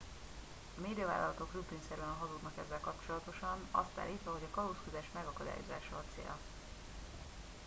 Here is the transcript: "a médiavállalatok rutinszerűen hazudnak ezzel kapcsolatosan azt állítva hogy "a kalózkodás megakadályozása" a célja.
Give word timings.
"a 0.77 0.81
médiavállalatok 0.87 1.53
rutinszerűen 1.53 2.15
hazudnak 2.19 2.51
ezzel 2.65 2.79
kapcsolatosan 2.79 3.67
azt 3.71 3.97
állítva 3.97 4.31
hogy 4.31 4.41
"a 4.47 4.55
kalózkodás 4.55 5.09
megakadályozása" 5.13 5.95
a 5.95 6.03
célja. 6.15 6.37